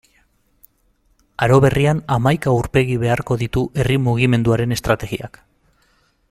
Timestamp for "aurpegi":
2.55-2.97